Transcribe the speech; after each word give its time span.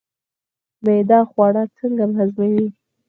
معده 0.83 1.19
خواړه 1.29 1.63
څنګه 1.77 2.05
هضموي 2.17 2.67